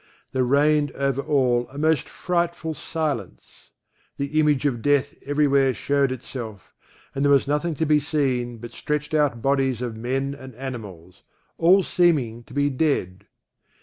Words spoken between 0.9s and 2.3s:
over all a most